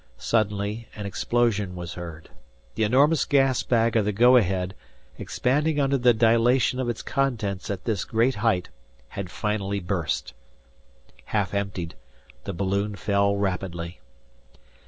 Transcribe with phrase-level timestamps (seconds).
[0.17, 2.29] Suddenly an explosion was heard.
[2.73, 4.73] The enormous gas bag of the "Go Ahead,"
[5.19, 8.69] expanding under the dilation of its contents at this great height,
[9.09, 10.33] had finally burst.
[11.25, 11.93] Half emptied,
[12.45, 13.99] the balloon fell rapidly.